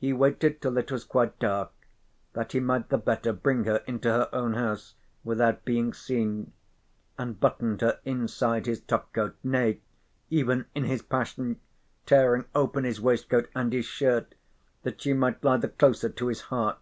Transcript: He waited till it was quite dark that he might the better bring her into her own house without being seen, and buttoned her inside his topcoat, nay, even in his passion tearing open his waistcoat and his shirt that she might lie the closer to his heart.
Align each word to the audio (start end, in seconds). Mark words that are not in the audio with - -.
He 0.00 0.12
waited 0.12 0.60
till 0.60 0.76
it 0.78 0.90
was 0.90 1.04
quite 1.04 1.38
dark 1.38 1.70
that 2.32 2.50
he 2.50 2.58
might 2.58 2.88
the 2.88 2.98
better 2.98 3.32
bring 3.32 3.66
her 3.66 3.84
into 3.86 4.08
her 4.10 4.28
own 4.32 4.54
house 4.54 4.96
without 5.22 5.64
being 5.64 5.92
seen, 5.92 6.52
and 7.16 7.38
buttoned 7.38 7.80
her 7.80 8.00
inside 8.04 8.66
his 8.66 8.80
topcoat, 8.80 9.36
nay, 9.44 9.78
even 10.28 10.64
in 10.74 10.82
his 10.86 11.02
passion 11.02 11.60
tearing 12.04 12.46
open 12.52 12.82
his 12.82 13.00
waistcoat 13.00 13.48
and 13.54 13.72
his 13.72 13.86
shirt 13.86 14.34
that 14.82 15.00
she 15.00 15.12
might 15.12 15.44
lie 15.44 15.56
the 15.58 15.68
closer 15.68 16.08
to 16.08 16.26
his 16.26 16.40
heart. 16.50 16.80